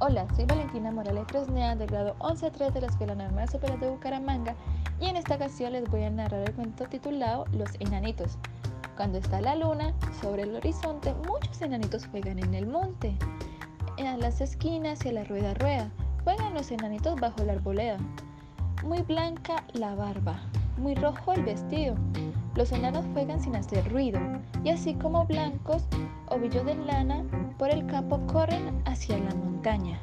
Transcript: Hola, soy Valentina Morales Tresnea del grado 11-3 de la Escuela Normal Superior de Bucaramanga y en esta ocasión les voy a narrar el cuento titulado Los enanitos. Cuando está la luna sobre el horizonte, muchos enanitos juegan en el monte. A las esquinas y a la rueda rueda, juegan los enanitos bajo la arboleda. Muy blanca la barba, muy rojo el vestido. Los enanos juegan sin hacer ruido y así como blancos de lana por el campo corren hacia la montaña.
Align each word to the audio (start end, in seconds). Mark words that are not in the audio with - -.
Hola, 0.00 0.28
soy 0.36 0.44
Valentina 0.44 0.92
Morales 0.92 1.26
Tresnea 1.26 1.74
del 1.74 1.88
grado 1.88 2.14
11-3 2.20 2.72
de 2.72 2.82
la 2.82 2.86
Escuela 2.86 3.16
Normal 3.16 3.48
Superior 3.48 3.80
de 3.80 3.90
Bucaramanga 3.90 4.54
y 5.00 5.06
en 5.06 5.16
esta 5.16 5.34
ocasión 5.34 5.72
les 5.72 5.90
voy 5.90 6.04
a 6.04 6.10
narrar 6.10 6.48
el 6.48 6.54
cuento 6.54 6.84
titulado 6.84 7.46
Los 7.50 7.70
enanitos. 7.80 8.38
Cuando 8.96 9.18
está 9.18 9.40
la 9.40 9.56
luna 9.56 9.92
sobre 10.20 10.42
el 10.44 10.54
horizonte, 10.54 11.12
muchos 11.26 11.60
enanitos 11.62 12.06
juegan 12.06 12.38
en 12.38 12.54
el 12.54 12.68
monte. 12.68 13.16
A 13.98 14.16
las 14.16 14.40
esquinas 14.40 15.04
y 15.04 15.08
a 15.08 15.12
la 15.14 15.24
rueda 15.24 15.54
rueda, 15.54 15.90
juegan 16.22 16.54
los 16.54 16.70
enanitos 16.70 17.20
bajo 17.20 17.42
la 17.42 17.54
arboleda. 17.54 17.98
Muy 18.84 19.02
blanca 19.02 19.64
la 19.72 19.96
barba, 19.96 20.38
muy 20.76 20.94
rojo 20.94 21.32
el 21.32 21.42
vestido. 21.42 21.96
Los 22.54 22.70
enanos 22.70 23.04
juegan 23.14 23.40
sin 23.40 23.56
hacer 23.56 23.90
ruido 23.90 24.20
y 24.62 24.70
así 24.70 24.94
como 24.94 25.26
blancos 25.26 25.82
de 26.40 26.74
lana 26.86 27.24
por 27.58 27.68
el 27.68 27.84
campo 27.86 28.24
corren 28.28 28.80
hacia 28.86 29.18
la 29.18 29.34
montaña. 29.34 29.98